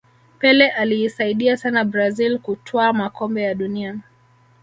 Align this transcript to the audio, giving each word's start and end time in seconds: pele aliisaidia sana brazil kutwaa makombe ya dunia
pele 0.39 0.69
aliisaidia 0.69 1.57
sana 1.57 1.83
brazil 1.85 2.39
kutwaa 2.39 2.93
makombe 2.93 3.41
ya 3.43 3.55
dunia 3.55 3.99